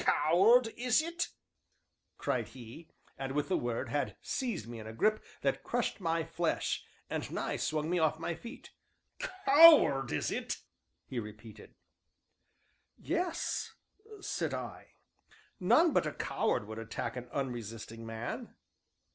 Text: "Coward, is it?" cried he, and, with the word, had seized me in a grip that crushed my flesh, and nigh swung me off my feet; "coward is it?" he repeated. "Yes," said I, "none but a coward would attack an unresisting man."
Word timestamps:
"Coward, 0.00 0.68
is 0.78 1.02
it?" 1.02 1.28
cried 2.16 2.48
he, 2.48 2.88
and, 3.18 3.32
with 3.32 3.50
the 3.50 3.58
word, 3.58 3.90
had 3.90 4.16
seized 4.22 4.66
me 4.66 4.78
in 4.78 4.86
a 4.86 4.94
grip 4.94 5.22
that 5.42 5.62
crushed 5.62 6.00
my 6.00 6.24
flesh, 6.24 6.82
and 7.10 7.30
nigh 7.30 7.56
swung 7.58 7.90
me 7.90 7.98
off 7.98 8.18
my 8.18 8.34
feet; 8.34 8.70
"coward 9.44 10.10
is 10.10 10.30
it?" 10.30 10.62
he 11.06 11.18
repeated. 11.20 11.74
"Yes," 12.96 13.74
said 14.22 14.54
I, 14.54 14.94
"none 15.60 15.92
but 15.92 16.06
a 16.06 16.14
coward 16.14 16.66
would 16.66 16.78
attack 16.78 17.14
an 17.14 17.28
unresisting 17.30 18.06
man." 18.06 18.54